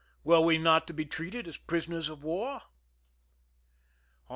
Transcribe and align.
Were 0.23 0.41
we 0.41 0.57
not 0.57 0.87
to 0.87 0.93
be 0.95 1.05
treated 1.05 1.47
as 1.47 1.57
prisoners 1.57 2.09
of 2.09 2.23
war? 2.23 2.63